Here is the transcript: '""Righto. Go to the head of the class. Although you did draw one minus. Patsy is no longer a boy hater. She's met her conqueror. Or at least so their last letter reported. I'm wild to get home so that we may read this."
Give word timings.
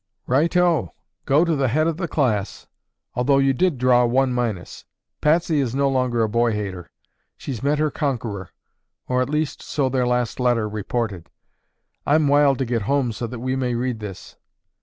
'""Righto. 0.35 0.95
Go 1.25 1.45
to 1.45 1.55
the 1.55 1.67
head 1.67 1.85
of 1.85 1.97
the 1.97 2.07
class. 2.07 2.65
Although 3.13 3.37
you 3.37 3.53
did 3.53 3.77
draw 3.77 4.03
one 4.03 4.33
minus. 4.33 4.83
Patsy 5.21 5.59
is 5.59 5.75
no 5.75 5.87
longer 5.89 6.23
a 6.23 6.27
boy 6.27 6.53
hater. 6.53 6.89
She's 7.37 7.61
met 7.61 7.77
her 7.77 7.91
conqueror. 7.91 8.49
Or 9.07 9.21
at 9.21 9.29
least 9.29 9.61
so 9.61 9.89
their 9.89 10.07
last 10.07 10.39
letter 10.39 10.67
reported. 10.67 11.29
I'm 12.03 12.27
wild 12.27 12.57
to 12.57 12.65
get 12.65 12.81
home 12.89 13.11
so 13.11 13.27
that 13.27 13.41
we 13.41 13.55
may 13.55 13.75
read 13.75 13.99
this." 13.99 14.37